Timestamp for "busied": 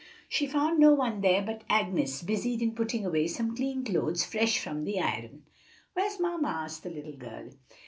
2.23-2.63